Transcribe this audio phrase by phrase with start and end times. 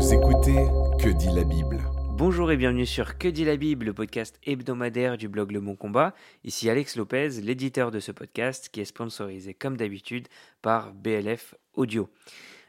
[0.00, 0.64] Vous écoutez
[0.98, 1.78] Que dit la Bible
[2.14, 5.76] Bonjour et bienvenue sur Que dit la Bible, le podcast hebdomadaire du blog Le Bon
[5.76, 6.14] Combat.
[6.42, 10.26] Ici Alex Lopez, l'éditeur de ce podcast qui est sponsorisé comme d'habitude
[10.62, 12.08] par BLF Audio.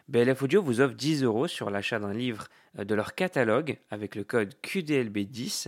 [0.10, 4.16] BLF Audio vous offre 10 euros sur l'achat d'un livre euh, de leur catalogue avec
[4.16, 5.68] le code QDLB10.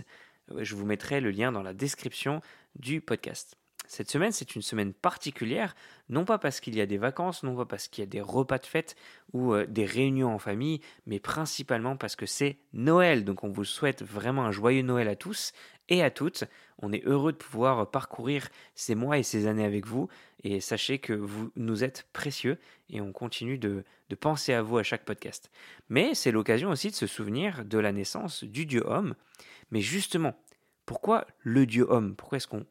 [0.52, 2.42] Euh, Je vous mettrai le lien dans la description
[2.76, 3.56] du podcast.
[3.86, 5.76] Cette semaine, c'est une semaine particulière,
[6.08, 8.20] non pas parce qu'il y a des vacances, non pas parce qu'il y a des
[8.20, 8.96] repas de fête
[9.32, 13.24] ou euh, des réunions en famille, mais principalement parce que c'est Noël.
[13.24, 15.52] Donc on vous souhaite vraiment un joyeux Noël à tous
[15.88, 16.44] et à toutes.
[16.78, 20.08] On est heureux de pouvoir parcourir ces mois et ces années avec vous.
[20.42, 22.58] Et sachez que vous nous êtes précieux
[22.88, 25.50] et on continue de, de penser à vous à chaque podcast.
[25.88, 29.14] Mais c'est l'occasion aussi de se souvenir de la naissance du Dieu homme.
[29.70, 30.34] Mais justement,
[30.86, 32.14] pourquoi le Dieu homme?
[32.14, 32.66] Pourquoi est-ce qu'on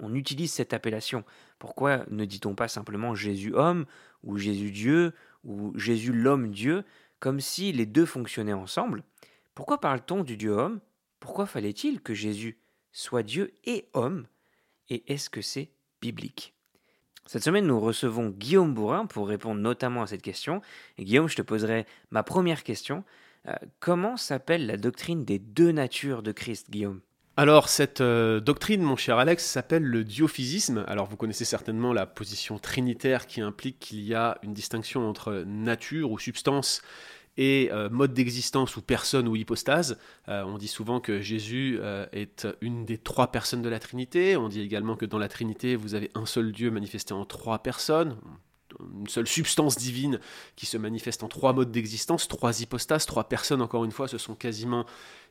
[0.00, 1.24] on, utilise cette appellation?
[1.58, 3.86] Pourquoi ne dit-on pas simplement Jésus homme
[4.22, 5.12] ou Jésus Dieu
[5.44, 6.84] ou Jésus l'homme Dieu
[7.18, 9.02] comme si les deux fonctionnaient ensemble?
[9.54, 10.80] Pourquoi parle-t-on du Dieu homme?
[11.18, 12.58] Pourquoi fallait-il que Jésus
[12.92, 14.26] soit Dieu et homme?
[14.88, 15.70] Et est-ce que c'est
[16.00, 16.54] biblique?
[17.26, 20.62] Cette semaine, nous recevons Guillaume Bourrin pour répondre notamment à cette question.
[20.96, 23.02] Et Guillaume, je te poserai ma première question.
[23.48, 27.00] Euh, comment s'appelle la doctrine des deux natures de Christ, Guillaume?
[27.38, 30.86] Alors, cette euh, doctrine, mon cher Alex, s'appelle le diophysisme.
[30.88, 35.44] Alors, vous connaissez certainement la position trinitaire qui implique qu'il y a une distinction entre
[35.46, 36.80] nature ou substance
[37.36, 39.98] et euh, mode d'existence ou personne ou hypostase.
[40.28, 41.78] Euh, on dit souvent que Jésus
[42.12, 44.38] est une des trois personnes de la Trinité.
[44.38, 47.58] On dit également que dans la Trinité, vous avez un seul Dieu manifesté en trois
[47.58, 48.16] personnes
[48.80, 50.20] une seule substance divine
[50.56, 54.18] qui se manifeste en trois modes d'existence, trois hypostases, trois personnes, encore une fois, ce
[54.18, 54.86] sont quasiment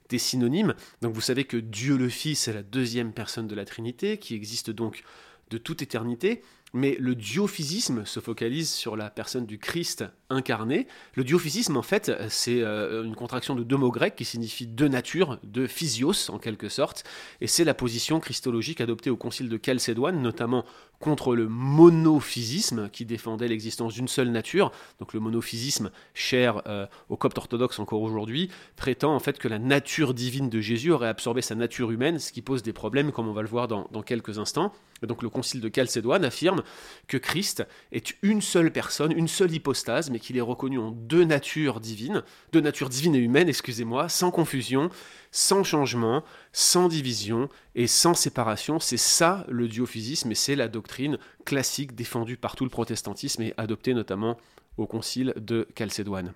[0.09, 0.75] des synonymes.
[1.01, 4.35] Donc vous savez que Dieu le Fils est la deuxième personne de la Trinité, qui
[4.35, 5.03] existe donc
[5.49, 6.41] de toute éternité,
[6.75, 10.87] mais le diophysisme se focalise sur la personne du Christ incarné.
[11.13, 14.89] Le diophysisme, en fait, c'est euh, une contraction de deux mots grecs qui signifie deux
[14.89, 17.05] natures, de physios en quelque sorte,
[17.39, 20.65] et c'est la position christologique adoptée au concile de Chalcédoine, notamment
[20.99, 24.71] contre le monophysisme qui défendait l'existence d'une seule nature.
[24.99, 29.59] Donc le monophysisme, cher euh, aux coptes orthodoxes encore aujourd'hui, prétend en fait que la
[29.59, 33.29] nature divine de Jésus aurait absorbé sa nature humaine, ce qui pose des problèmes comme
[33.29, 34.73] on va le voir dans quelques instants.
[35.03, 36.63] Et donc le concile de Chalcédoine affirme
[37.07, 41.25] que Christ est une seule personne, une seule hypostase, mais qu'il est reconnu en deux
[41.25, 42.23] natures divines,
[42.53, 44.89] deux natures divines et humaines, excusez-moi, sans confusion,
[45.31, 46.23] sans changement,
[46.53, 48.79] sans division et sans séparation.
[48.79, 53.53] C'est ça le diophysisme et c'est la doctrine classique défendue par tout le protestantisme et
[53.57, 54.37] adoptée notamment
[54.77, 56.33] au concile de Chalcédoine.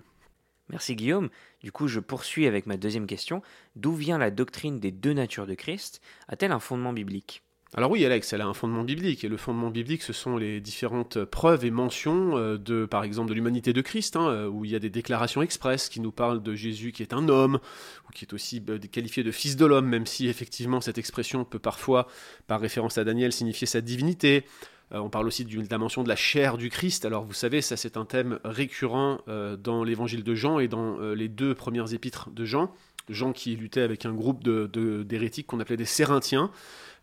[0.70, 1.30] Merci Guillaume.
[1.64, 3.42] Du coup, je poursuis avec ma deuxième question.
[3.76, 6.02] D'où vient la doctrine des deux natures de Christ?
[6.28, 7.42] A-t-elle un fondement biblique?
[7.76, 10.60] Alors oui, Alex, elle a un fondement biblique, et le fondement biblique, ce sont les
[10.60, 14.66] différentes preuves et mentions euh, de, par exemple, de l'humanité de Christ, hein, euh, où
[14.66, 17.60] il y a des déclarations expresses qui nous parlent de Jésus qui est un homme,
[18.08, 21.46] ou qui est aussi euh, qualifié de fils de l'homme, même si effectivement cette expression
[21.46, 22.08] peut parfois,
[22.48, 24.46] par référence à Daniel, signifier sa divinité.
[24.92, 27.06] Euh, on parle aussi d'une dimension de la chair du Christ.
[27.06, 29.20] Alors vous savez, ça c'est un thème récurrent
[29.60, 32.74] dans l'évangile de Jean et dans les deux premières épîtres de Jean.
[33.10, 36.52] Jean qui luttait avec un groupe de- de- d'hérétiques qu'on appelait des Sérinthiens,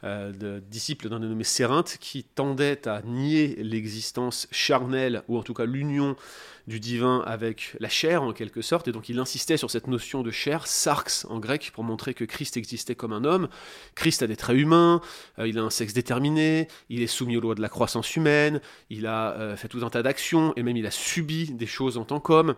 [0.04, 5.54] euh, de disciples d'un dénommé Sérinthe, qui tendaient à nier l'existence charnelle, ou en tout
[5.54, 6.16] cas l'union
[6.66, 10.22] du divin avec la chair en quelque sorte, et donc il insistait sur cette notion
[10.22, 13.48] de chair, sarx en grec, pour montrer que Christ existait comme un homme.
[13.94, 15.00] Christ a des traits humains,
[15.38, 18.60] euh, il a un sexe déterminé, il est soumis aux lois de la croissance humaine,
[18.90, 21.96] il a euh, fait tout un tas d'actions, et même il a subi des choses
[21.98, 22.54] en tant qu'homme.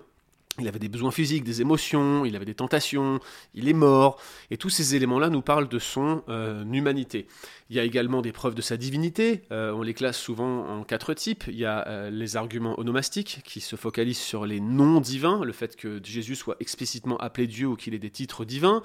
[0.59, 3.21] Il avait des besoins physiques, des émotions, il avait des tentations,
[3.55, 4.21] il est mort,
[4.51, 7.27] et tous ces éléments-là nous parlent de son euh, humanité.
[7.71, 10.85] Il y a également des preuves de sa divinité, euh, on les classe souvent en
[10.85, 11.45] quatre types.
[11.49, 15.53] Il y a euh, les arguments onomastiques qui se focalisent sur les noms divins, le
[15.53, 18.83] fait que Jésus soit explicitement appelé Dieu ou qu'il ait des titres divins.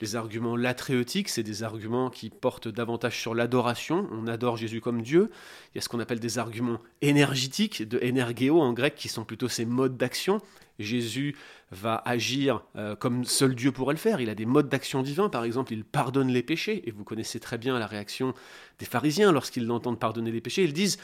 [0.00, 5.02] Les arguments latréotiques, c'est des arguments qui portent davantage sur l'adoration, on adore Jésus comme
[5.02, 5.30] Dieu.
[5.74, 9.24] Il y a ce qu'on appelle des arguments énergétiques, de énergéo en grec, qui sont
[9.24, 10.40] plutôt ces modes d'action.
[10.78, 11.36] Jésus
[11.70, 14.20] va agir euh, comme seul Dieu pourrait le faire.
[14.20, 16.88] Il a des modes d'action divins, par exemple, il pardonne les péchés.
[16.88, 18.34] Et vous connaissez très bien la réaction
[18.78, 20.64] des pharisiens lorsqu'ils l'entendent pardonner les péchés.
[20.64, 20.98] Ils disent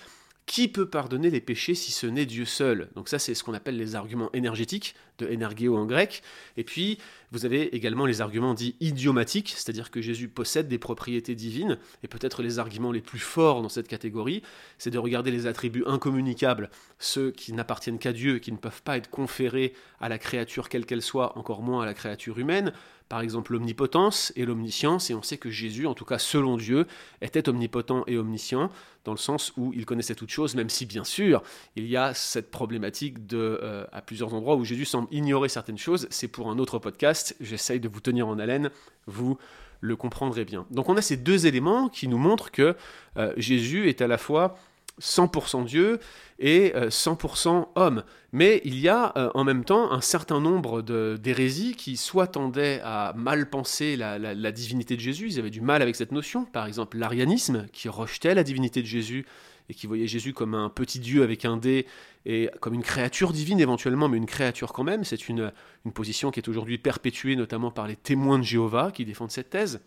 [0.46, 2.90] Qui peut pardonner les péchés si ce n'est Dieu seul?
[2.96, 6.22] Donc ça, c'est ce qu'on appelle les arguments énergétiques, de énergéo en grec.
[6.56, 6.98] Et puis,
[7.30, 12.08] vous avez également les arguments dits idiomatiques, c'est-à-dire que Jésus possède des propriétés divines, et
[12.08, 14.42] peut-être les arguments les plus forts dans cette catégorie,
[14.78, 18.96] c'est de regarder les attributs incommunicables, ceux qui n'appartiennent qu'à Dieu, qui ne peuvent pas
[18.96, 22.72] être conférés à la créature quelle qu'elle soit, encore moins à la créature humaine,
[23.12, 26.86] par exemple l'omnipotence et l'omniscience, et on sait que Jésus, en tout cas selon Dieu,
[27.20, 28.70] était omnipotent et omniscient,
[29.04, 31.42] dans le sens où il connaissait toutes choses, même si bien sûr
[31.76, 35.76] il y a cette problématique de, euh, à plusieurs endroits où Jésus semble ignorer certaines
[35.76, 38.70] choses, c'est pour un autre podcast, j'essaye de vous tenir en haleine,
[39.06, 39.36] vous
[39.82, 40.64] le comprendrez bien.
[40.70, 42.74] Donc on a ces deux éléments qui nous montrent que
[43.18, 44.54] euh, Jésus est à la fois
[45.00, 46.00] 100% Dieu
[46.38, 48.04] et 100% euh, homme.
[48.32, 50.82] Mais il y a euh, en même temps un certain nombre
[51.16, 55.82] d'hérésies qui soit tendaient à mal penser la, divinité de Jésus, ils avaient du mal
[55.82, 59.26] avec cette notion, par exemple l'arianisme qui rejetait la divinité de Jésus
[59.68, 61.86] et qui voyait Jésus comme un petit Dieu avec un dé
[62.26, 65.04] et comme une créature divine éventuellement, mais une créature quand même.
[65.04, 65.52] C'est une,
[65.84, 69.50] une position qui est aujourd'hui perpétuée notamment par les témoins de Jéhovah qui défendent cette
[69.50, 69.80] thèse.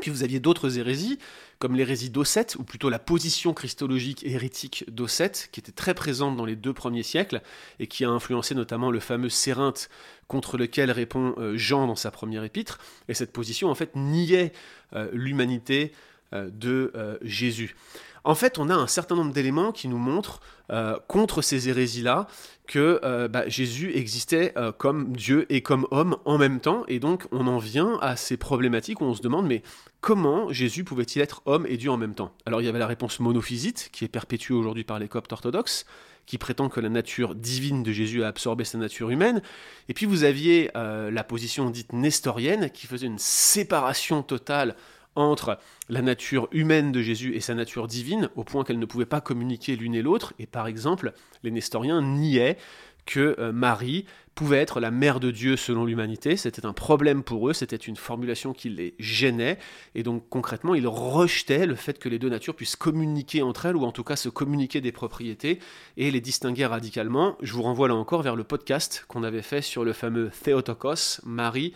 [0.00, 1.18] Puis vous aviez d'autres hérésies,
[1.58, 6.44] comme l'hérésie d'Ossète, ou plutôt la position christologique hérétique d'Ossète, qui était très présente dans
[6.44, 7.42] les deux premiers siècles,
[7.78, 9.88] et qui a influencé notamment le fameux Sérinthe
[10.28, 12.78] contre lequel répond euh, Jean dans sa première épître.
[13.08, 14.52] Et cette position, en fait, niait
[14.92, 15.92] euh, l'humanité
[16.32, 16.92] euh, de
[17.22, 17.76] Jésus.
[18.26, 20.40] En fait, on a un certain nombre d'éléments qui nous montrent,
[20.72, 22.26] euh, contre ces hérésies-là,
[22.66, 26.98] que euh, bah, Jésus existait euh, comme Dieu et comme homme en même temps, et
[26.98, 29.62] donc on en vient à ces problématiques où on se demande, mais
[30.00, 32.32] comment Jésus pouvait-il être homme et Dieu en même temps?
[32.46, 35.86] Alors il y avait la réponse monophysite, qui est perpétuée aujourd'hui par les coptes orthodoxes,
[36.26, 39.40] qui prétend que la nature divine de Jésus a absorbé sa nature humaine.
[39.88, 44.74] Et puis vous aviez la position dite nestorienne, qui faisait une séparation totale
[45.16, 45.58] entre
[45.88, 49.20] la nature humaine de Jésus et sa nature divine, au point qu'elles ne pouvaient pas
[49.20, 50.34] communiquer l'une et l'autre.
[50.38, 52.56] Et par exemple, les nestoriens niaient
[53.06, 54.04] que euh, Marie
[54.34, 56.36] pouvait être la mère de Dieu selon l'humanité.
[56.36, 59.58] C'était un problème pour eux, c'était une formulation qui les gênait.
[59.94, 63.76] Et donc concrètement, ils rejetaient le fait que les deux natures puissent communiquer entre elles,
[63.76, 65.60] ou en tout cas se communiquer des propriétés,
[65.96, 67.38] et les distinguer radicalement.
[67.40, 71.22] Je vous renvoie là encore vers le podcast qu'on avait fait sur le fameux Theotokos,
[71.24, 71.72] Marie,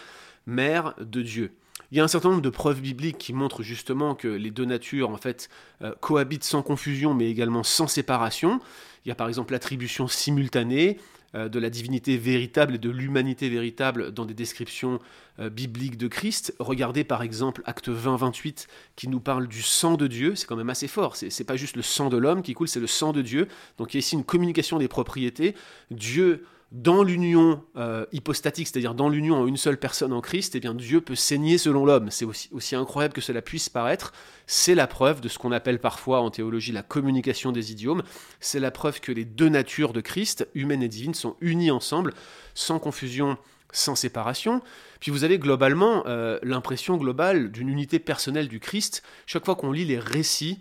[0.47, 1.53] mère de Dieu.
[1.93, 4.65] Il y a un certain nombre de preuves bibliques qui montrent justement que les deux
[4.65, 5.49] natures en fait
[5.83, 8.61] euh, cohabitent sans confusion mais également sans séparation.
[9.05, 10.99] Il y a par exemple l'attribution simultanée
[11.35, 15.01] euh, de la divinité véritable et de l'humanité véritable dans des descriptions
[15.41, 16.55] euh, bibliques de Christ.
[16.61, 20.71] Regardez par exemple Acte 20-28 qui nous parle du sang de Dieu, c'est quand même
[20.71, 23.23] assez fort, c'est pas juste le sang de l'homme qui coule, c'est le sang de
[23.23, 23.49] Dieu.
[23.79, 25.57] Donc il y a ici une communication des propriétés.
[25.91, 30.61] Dieu dans l'union euh, hypostatique, c'est-à-dire dans l'union en une seule personne en Christ, eh
[30.61, 32.11] bien Dieu peut saigner selon l'homme.
[32.11, 34.13] C'est aussi, incroyable que cela puisse paraître.
[34.47, 38.05] C'est la preuve de ce qu'on appelle parfois en théologie la communication des idiomes.
[38.39, 42.15] C'est la preuve que les deux natures de Christ, humaine et divine, sont unies ensemble,
[42.55, 43.37] sans confusion,
[43.73, 44.63] sans séparation.
[45.01, 49.03] Puis vous avez globalement euh, l'impression globale d'une unité personnelle du Christ.
[49.27, 50.61] Chaque fois qu'on lit les récits,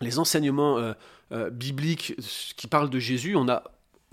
[0.00, 0.78] les enseignements
[1.32, 2.16] euh, bibliques
[2.56, 3.62] qui parlent de Jésus, on a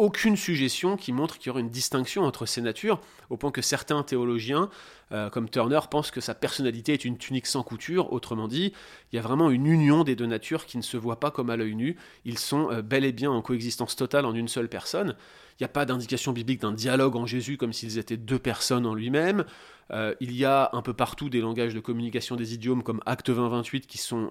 [0.04, 3.62] aucune suggestion qui montre qu'il y aurait une distinction entre ces natures, au point que
[3.62, 4.70] certains théologiens,
[5.12, 8.12] euh, comme Turner, pensent que sa personnalité est une tunique sans couture.
[8.14, 8.74] Autrement dit,
[9.12, 11.50] il y a vraiment une union des deux natures qui ne se voit pas comme
[11.50, 11.98] à l'œil nu.
[12.26, 15.16] Ils sont euh, bel et bien en coexistence totale en une seule personne.
[15.60, 18.88] Il n'y a pas d'indication biblique d'un dialogue en Jésus comme s'ils étaient deux personnes
[18.88, 19.46] en lui-même.
[19.92, 23.30] Euh, il y a un peu partout des langages de communication des idiomes comme Acte
[23.30, 24.30] 20-28 qui sont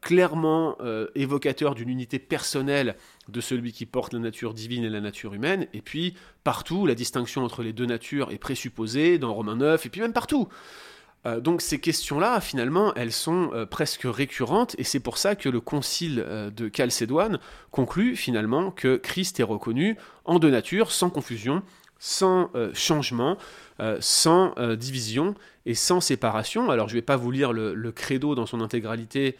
[0.00, 2.96] clairement euh, évocateur d'une unité personnelle
[3.28, 6.94] de celui qui porte la nature divine et la nature humaine, et puis partout, la
[6.94, 10.48] distinction entre les deux natures est présupposée, dans Romains 9, et puis même partout.
[11.26, 15.60] Euh, donc ces questions-là, finalement, elles sont presque récurrentes, et c'est pour ça que le
[15.60, 16.24] concile
[16.56, 17.38] de Chalcédoine
[17.70, 21.62] conclut finalement que Christ est reconnu en deux natures, sans confusion,
[21.98, 23.36] sans changement,
[24.00, 25.34] sans division,
[25.66, 26.70] et sans séparation.
[26.70, 29.36] Alors je ne vais pas vous lire le, credo dans son intégralité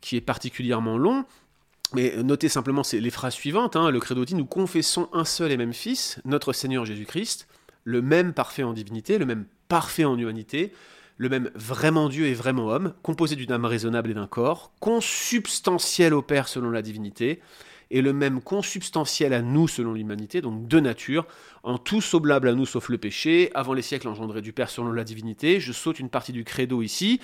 [0.00, 1.24] qui est particulièrement long,
[1.94, 3.74] mais notez simplement les phrases suivantes.
[3.74, 3.90] Hein.
[3.90, 7.48] Le credo dit Nous confessons un seul et même Fils, notre Seigneur Jésus-Christ,
[7.82, 10.72] le même parfait en divinité, le même parfait en humanité,
[11.16, 16.12] le même vraiment Dieu et vraiment homme, composé d'une âme raisonnable et d'un corps, consubstantiel
[16.12, 17.40] au Père selon la divinité,
[17.92, 21.26] et le même consubstantiel à nous selon l'humanité, donc de nature,
[21.62, 24.90] en tout semblable à nous sauf le péché, avant les siècles engendrés du Père selon
[24.92, 25.60] la divinité.
[25.60, 27.20] Je saute une partie du credo ici,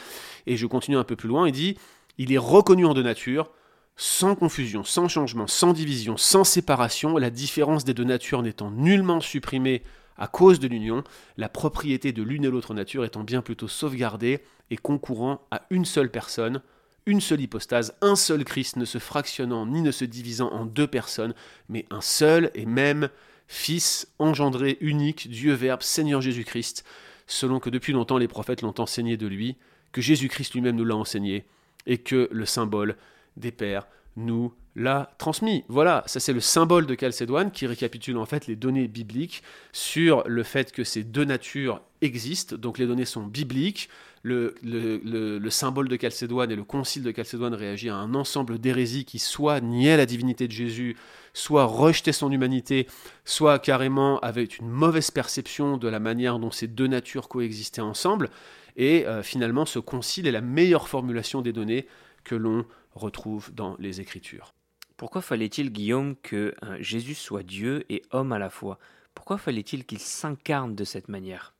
[0.46, 1.76] et je continue un peu plus loin, il dit,
[2.16, 3.50] il est reconnu en de nature,
[3.96, 9.20] sans confusion, sans changement, sans division, sans séparation, la différence des deux natures n'étant nullement
[9.20, 9.82] supprimée
[10.18, 11.04] à cause de l'union,
[11.36, 15.84] la propriété de l'une et l'autre nature étant bien plutôt sauvegardée et concourant à une
[15.84, 16.62] seule personne,
[17.06, 20.86] une seule hypostase, un seul Christ ne se fractionnant ni ne se divisant en deux
[20.86, 21.34] personnes,
[21.68, 23.08] mais un seul et même
[23.48, 26.84] Fils engendré, unique, Dieu Verbe, Seigneur Jésus-Christ,
[27.28, 29.56] selon que depuis longtemps les prophètes l'ont enseigné de lui,
[29.92, 31.46] que Jésus-Christ lui-même nous l'a enseigné,
[31.86, 32.96] et que le symbole
[33.36, 35.64] des pères nous l'a transmis.
[35.68, 39.42] Voilà, ça c'est le symbole de Chalcédoine qui récapitule en fait les données bibliques
[39.72, 42.56] sur le fait que ces deux natures existent.
[42.56, 43.88] Donc les données sont bibliques.
[44.22, 49.04] Le, le, symbole de Chalcédoine et le concile de Chalcédoine réagit à un ensemble d'hérésies
[49.04, 50.96] qui soit niaient la divinité de Jésus,
[51.32, 52.88] soit rejetaient son humanité,
[53.24, 58.30] soit carrément avaient une mauvaise perception de la manière dont ces deux natures coexistaient ensemble.
[58.76, 61.86] Et euh, finalement, ce concile est la meilleure formulation des données
[62.24, 62.66] que l'on
[62.96, 64.55] retrouve dans les Écritures.
[64.96, 68.78] Pourquoi fallait-il, Guillaume, que euh, Jésus soit Dieu et homme à la fois?
[69.14, 71.52] Pourquoi fallait-il qu'il s'incarne de cette manière?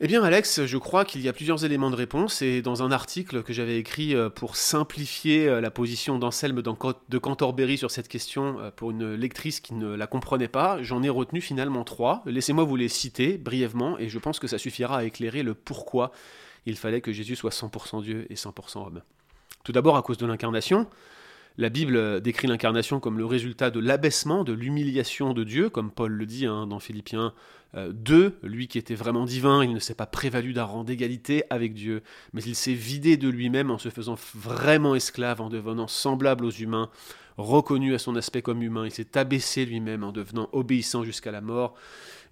[0.00, 2.92] Eh bien Alex, je crois qu'il y a plusieurs éléments de réponse et dans un
[2.92, 8.08] article que j'avais écrit euh, pour simplifier euh, la position d'Anselme de Cantorbery sur cette
[8.08, 12.22] question pour une lectrice qui ne la comprenait pas, j'en ai retenu finalement trois.
[12.26, 16.10] Laissez-moi vous les citer brièvement et je pense que ça suffira à éclairer le pourquoi
[16.66, 19.02] il fallait que Jésus soit 100% Dieu et 100% homme.
[19.64, 20.88] Tout d'abord à cause de l'incarnation.
[21.60, 26.12] La Bible décrit l'incarnation comme le résultat de l'abaissement, de l'humiliation de Dieu, comme Paul
[26.12, 27.34] le dit hein, dans Philippiens
[27.74, 28.14] 2.
[28.14, 31.74] Euh, lui qui était vraiment divin, il ne s'est pas prévalu d'un rang d'égalité avec
[31.74, 36.44] Dieu, mais il s'est vidé de lui-même en se faisant vraiment esclave, en devenant semblable
[36.44, 36.90] aux humains,
[37.38, 38.86] reconnu à son aspect comme humain.
[38.86, 41.74] Il s'est abaissé lui-même en devenant obéissant jusqu'à la mort,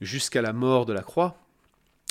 [0.00, 1.45] jusqu'à la mort de la croix.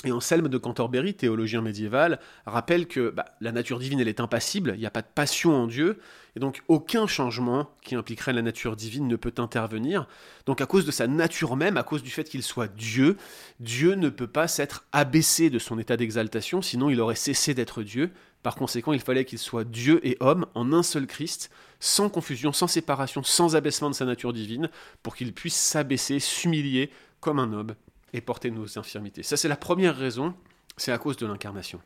[0.06, 4.72] Et Anselme de Canterbury, théologien médiéval, rappelle que bah, la nature divine, elle est impassible,
[4.76, 5.98] il n'y a pas de passion en Dieu,
[6.36, 10.06] et donc aucun changement qui impliquerait la nature divine ne peut intervenir.
[10.46, 13.16] Donc à cause de sa nature même, à cause du fait qu'il soit Dieu,
[13.58, 17.82] Dieu ne peut pas s'être abaissé de son état d'exaltation, sinon il aurait cessé d'être
[17.82, 18.12] Dieu.
[18.44, 22.52] Par conséquent, il fallait qu'il soit Dieu et homme en un seul Christ, sans confusion,
[22.52, 24.70] sans séparation, sans abaissement de sa nature divine,
[25.02, 27.74] pour qu'il puisse s'abaisser, s'humilier comme un homme
[28.16, 29.22] et porter nos infirmités.
[29.22, 30.34] Ça, c'est la première raison,
[30.78, 31.80] c'est à cause de l'incarnation.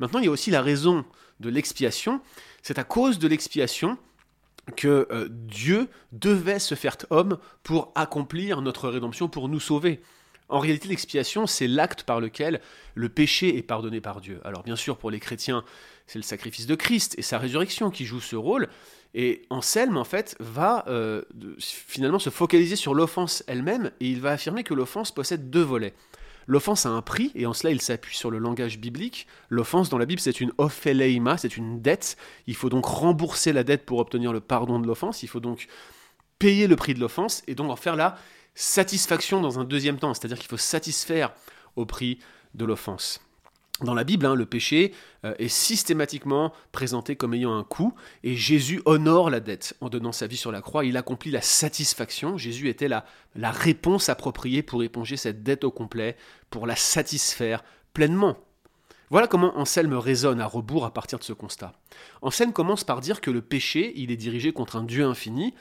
[0.00, 1.04] Maintenant, il y a aussi la raison
[1.38, 2.20] de l'expiation.
[2.62, 3.96] C'est à cause de l'expiation
[4.76, 10.02] que euh, Dieu devait se faire homme pour accomplir notre rédemption, pour nous sauver.
[10.48, 12.60] En réalité, l'expiation, c'est l'acte par lequel
[12.94, 14.40] le péché est pardonné par Dieu.
[14.44, 15.64] Alors bien sûr, pour les chrétiens,
[16.08, 18.68] c'est le sacrifice de Christ et sa résurrection qui joue ce rôle,
[19.14, 21.22] et Anselme, en fait, va euh,
[21.58, 25.94] finalement se focaliser sur l'offense elle-même, et il va affirmer que l'offense possède deux volets.
[26.46, 29.26] L'offense a un prix, et en cela il s'appuie sur le langage biblique.
[29.50, 32.16] L'offense dans la Bible, c'est une opheleima, c'est une dette.
[32.46, 35.22] Il faut donc rembourser la dette pour obtenir le pardon de l'offense.
[35.22, 35.68] Il faut donc
[36.38, 38.16] payer le prix de l'offense, et donc en faire la
[38.54, 40.14] satisfaction dans un deuxième temps.
[40.14, 41.34] C'est-à-dire qu'il faut satisfaire
[41.76, 42.18] au prix
[42.54, 43.20] de l'offense.
[43.80, 44.92] Dans la Bible, hein, le péché
[45.24, 47.94] euh, est systématiquement présenté comme ayant un coût,
[48.24, 50.84] et Jésus honore la dette en donnant sa vie sur la croix.
[50.84, 52.36] Il accomplit la satisfaction.
[52.36, 53.04] Jésus était la,
[53.36, 56.16] la réponse appropriée pour éponger cette dette au complet,
[56.50, 57.62] pour la satisfaire
[57.94, 58.36] pleinement.
[59.10, 61.72] Voilà comment Anselme raisonne à rebours à partir de ce constat.
[62.20, 65.54] Anselme commence par dire que le péché, il est dirigé contre un Dieu infini,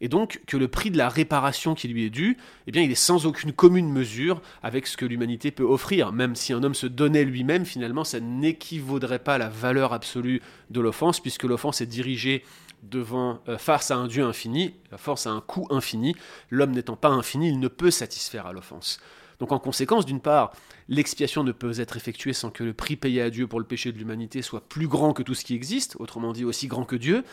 [0.00, 2.90] et donc que le prix de la réparation qui lui est dû, eh bien, il
[2.90, 6.12] est sans aucune commune mesure avec ce que l'humanité peut offrir.
[6.12, 10.40] Même si un homme se donnait lui-même, finalement, ça n'équivaudrait pas à la valeur absolue
[10.70, 12.42] de l'offense, puisque l'offense est dirigée
[12.82, 16.16] devant, euh, face à un Dieu infini, face à un coût infini.
[16.50, 18.98] L'homme n'étant pas infini, il ne peut satisfaire à l'offense.
[19.38, 20.52] Donc en conséquence, d'une part,
[20.88, 23.92] l'expiation ne peut être effectuée sans que le prix payé à Dieu pour le péché
[23.92, 26.96] de l'humanité soit plus grand que tout ce qui existe, autrement dit aussi grand que
[26.96, 27.24] Dieu,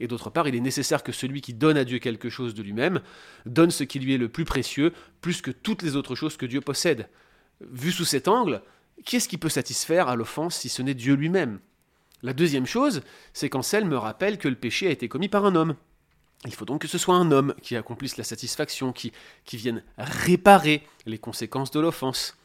[0.00, 2.62] et d'autre part, il est nécessaire que celui qui donne à Dieu quelque chose de
[2.62, 3.00] lui-même
[3.44, 6.46] donne ce qui lui est le plus précieux, plus que toutes les autres choses que
[6.46, 7.08] Dieu possède.
[7.60, 8.62] Vu sous cet angle,
[9.04, 11.60] qui est-ce qui peut satisfaire à l'offense si ce n'est Dieu lui-même?
[12.22, 13.02] La deuxième chose,
[13.32, 15.74] c'est qu'Anselme me rappelle que le péché a été commis par un homme.
[16.46, 19.12] Il faut donc que ce soit un homme qui accomplisse la satisfaction, qui,
[19.52, 22.36] vienne réparer les conséquences de l'offense.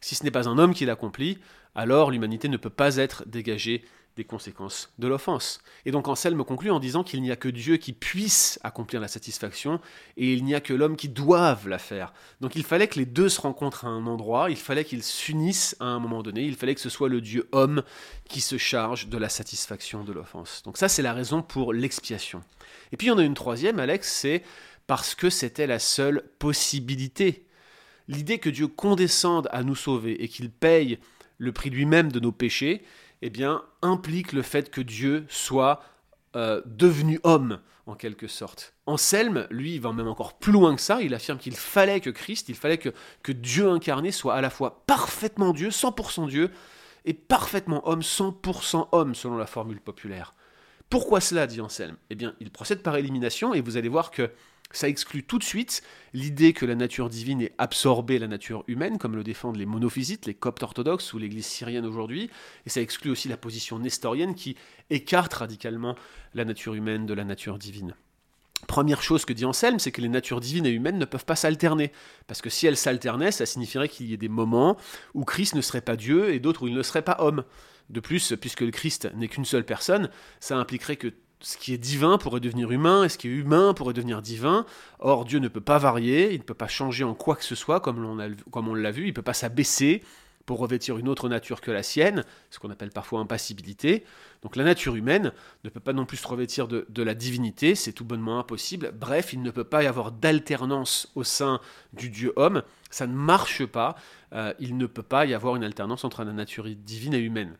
[0.00, 1.38] Si ce n'est pas un homme qui l'accomplit,
[1.74, 3.84] alors l'humanité ne peut pas être dégagée
[4.18, 5.60] des conséquences de l'offense.
[5.86, 9.06] Et donc Anselme conclut en disant qu'il n'y a que Dieu qui puisse accomplir la
[9.06, 9.80] satisfaction
[10.16, 12.12] et il n'y a que l'homme qui doive la faire.
[12.40, 15.76] Donc il fallait que les deux se rencontrent à un endroit, il fallait qu'ils s'unissent
[15.78, 17.84] à un moment donné, il fallait que ce soit le Dieu homme
[18.28, 20.62] qui se charge de la satisfaction de l'offense.
[20.64, 22.42] Donc ça c'est la raison pour l'expiation.
[22.90, 24.42] Et puis il y en a une troisième, Alex, c'est
[24.88, 27.46] parce que c'était la seule possibilité.
[28.08, 30.98] L'idée que Dieu condescende à nous sauver et qu'il paye
[31.38, 32.82] le prix lui-même de nos péchés,
[33.22, 35.82] eh bien, implique le fait que Dieu soit
[36.36, 38.74] euh, devenu homme, en quelque sorte.
[38.86, 42.48] Anselme, lui, va même encore plus loin que ça, il affirme qu'il fallait que Christ,
[42.48, 42.90] il fallait que,
[43.22, 46.50] que Dieu incarné soit à la fois parfaitement Dieu, 100% Dieu,
[47.06, 50.34] et parfaitement homme, 100% homme, selon la formule populaire.
[50.90, 51.96] Pourquoi cela, dit Anselme?
[52.10, 54.30] Eh bien, il procède par élimination, et vous allez voir que
[54.70, 55.82] ça exclut tout de suite
[56.12, 60.26] l'idée que la nature divine est absorbée la nature humaine, comme le défendent les monophysites,
[60.26, 62.30] les coptes orthodoxes ou l'église syrienne aujourd'hui,
[62.66, 64.56] et ça exclut aussi la position nestorienne qui
[64.90, 65.96] écarte radicalement
[66.34, 67.94] la nature humaine de la nature divine.
[68.66, 71.36] Première chose que dit Anselme, c'est que les natures divines et humaines ne peuvent pas
[71.36, 71.92] s'alterner.
[72.26, 74.76] Parce que si elles s'alternaient, ça signifierait qu'il y ait des moments
[75.14, 77.44] où Christ ne serait pas Dieu et d'autres où il ne serait pas homme.
[77.88, 80.10] De plus, puisque le Christ n'est qu'une seule personne,
[80.40, 83.74] ça impliquerait que ce qui est divin pourrait devenir humain et ce qui est humain
[83.74, 84.66] pourrait devenir divin.
[84.98, 87.54] Or, Dieu ne peut pas varier, il ne peut pas changer en quoi que ce
[87.54, 90.02] soit, comme on l'a vu, il ne peut pas s'abaisser
[90.48, 94.02] pour revêtir une autre nature que la sienne, ce qu'on appelle parfois impassibilité.
[94.42, 97.92] Donc la nature humaine ne peut pas non plus se revêtir de, la divinité, c'est
[97.92, 98.92] tout bonnement impossible.
[98.98, 101.60] Bref, il ne peut pas y avoir d'alternance au sein
[101.92, 103.94] du Dieu homme, ça ne marche pas,
[104.32, 107.58] euh, il ne peut pas y avoir une alternance entre la nature divine et humaine.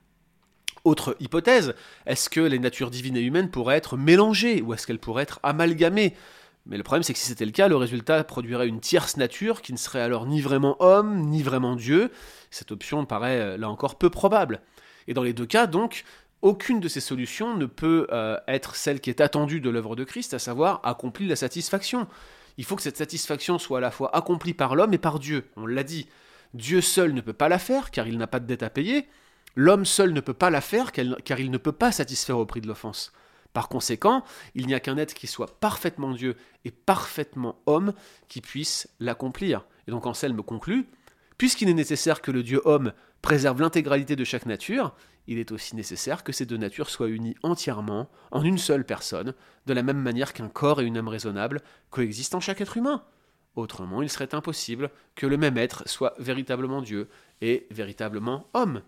[0.89, 1.75] Autre hypothèse,
[2.07, 5.39] est-ce que les natures divines et humaines pourraient être mélangées ou est-ce qu'elles pourraient être
[5.43, 6.15] amalgamées?
[6.65, 9.61] Mais le problème, c'est que si c'était le cas, le résultat produirait une tierce nature
[9.61, 12.11] qui ne serait alors ni vraiment homme, ni vraiment Dieu.
[12.51, 14.63] Cette option paraît euh, là encore peu probable.
[15.09, 16.05] Et dans les deux cas, donc,
[16.41, 20.05] aucune de ces solutions ne peut euh, être celle qui est attendue de l'œuvre de
[20.05, 22.07] Christ, à savoir accomplir la satisfaction.
[22.57, 25.51] Il faut que cette satisfaction soit à la fois accomplie par l'homme et par Dieu.
[25.57, 26.09] On l'a dit.
[26.55, 29.07] Dieu seul ne peut pas la faire, car il n'a pas de dette à payer.
[29.61, 32.61] L'homme seul ne peut pas la faire car il ne peut pas satisfaire au prix
[32.61, 33.13] de l'offense.
[33.53, 34.23] Par conséquent,
[34.55, 37.93] il n'y a qu'un être qui soit parfaitement Dieu et parfaitement homme
[38.29, 39.67] qui puisse l'accomplir.
[39.89, 40.87] Et donc Anselme conclut,
[41.39, 44.95] puisqu'il est nécessaire que le Dieu homme préserve l'intégralité de chaque nature,
[45.27, 49.35] il est aussi nécessaire que ces deux natures soient unies entièrement en une seule personne,
[49.67, 53.03] de la même manière qu'un corps et une âme raisonnable coexistent en chaque être humain.
[53.57, 57.09] Autrement, il serait impossible que le même être soit véritablement Dieu
[57.41, 58.83] et véritablement homme.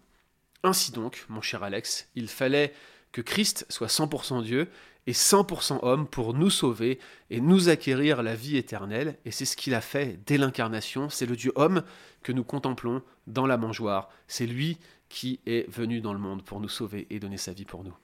[0.62, 2.74] Ainsi donc, mon cher Alex, il fallait
[3.12, 4.68] que Christ soit 100% Dieu
[5.06, 6.98] et 100% homme pour nous sauver
[7.30, 9.16] et nous acquérir la vie éternelle.
[9.24, 11.08] Et c'est ce qu'il a fait dès l'incarnation.
[11.08, 11.82] C'est le Dieu homme
[12.22, 14.10] que nous contemplons dans la mangeoire.
[14.28, 17.64] C'est lui qui est venu dans le monde pour nous sauver et donner sa vie
[17.64, 17.94] pour nous.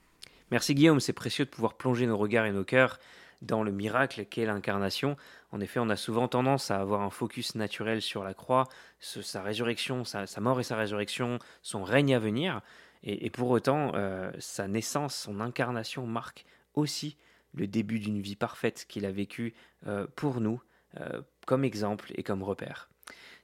[0.51, 2.99] Merci Guillaume, c'est précieux de pouvoir plonger nos regards et nos cœurs
[3.41, 5.15] dans le miracle qu'est l'incarnation.
[5.51, 8.67] En effet, on a souvent tendance à avoir un focus naturel sur la croix,
[8.99, 12.61] sa résurrection, sa, mort et sa résurrection, son règne à venir.
[13.03, 17.17] Et, pour autant, euh, sa naissance, son incarnation marque aussi
[17.53, 19.53] le début d'une vie parfaite qu'il a vécue
[19.85, 20.61] euh, pour nous,
[20.99, 22.89] euh, comme exemple et comme repère.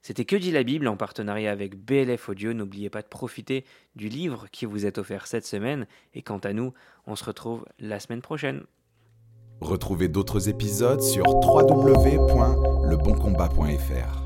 [0.02, 2.52] C'était Que dit la Bible en partenariat avec BLF Audio.
[2.52, 3.64] N'oubliez pas de profiter
[3.96, 5.88] du livre qui vous est offert cette semaine.
[6.14, 6.74] Et quant à nous,
[7.08, 8.66] on se retrouve la semaine prochaine.
[9.62, 14.23] Retrouvez d'autres épisodes sur www.leboncombat.fr.